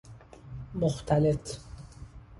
مختلظ 0.73 1.59